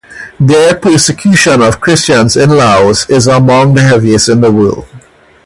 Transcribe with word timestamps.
Their 0.39 0.73
persecution 0.79 1.61
of 1.61 1.79
Christians 1.79 2.35
in 2.35 2.49
Laos 2.49 3.07
is 3.07 3.27
among 3.27 3.75
the 3.75 3.83
heaviest 3.83 4.29
in 4.29 4.41
the 4.41 4.49
world. 4.51 4.87